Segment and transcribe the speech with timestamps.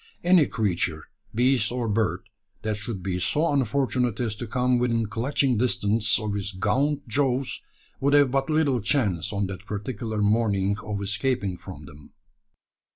[0.23, 2.21] Any creature, beast or bird,
[2.63, 7.61] that should be so unfortunate as to come within clutching distance of his gaunt jaws,
[7.99, 12.13] would have but little chance on that particular morning of escaping from them.